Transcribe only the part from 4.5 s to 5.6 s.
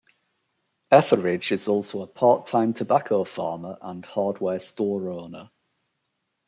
store owner.